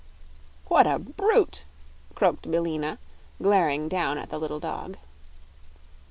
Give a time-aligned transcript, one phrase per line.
[0.67, 1.65] "What a brute!"
[2.15, 2.97] croaked Billina,
[3.39, 4.97] glaring down at the little dog.